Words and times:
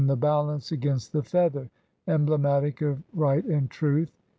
1 0.01 0.07
3 0.07 0.09
the 0.09 0.17
balance 0.17 0.71
against 0.71 1.11
the 1.13 1.21
feather, 1.21 1.69
emblematic 2.07 2.81
of 2.81 3.03
Right 3.13 3.45
and 3.45 3.69
Truth. 3.69 4.09